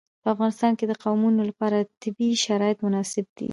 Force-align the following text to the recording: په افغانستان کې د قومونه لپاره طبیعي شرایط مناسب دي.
په 0.21 0.27
افغانستان 0.33 0.71
کې 0.79 0.85
د 0.87 0.93
قومونه 1.03 1.41
لپاره 1.49 1.87
طبیعي 2.01 2.35
شرایط 2.45 2.77
مناسب 2.85 3.25
دي. 3.37 3.47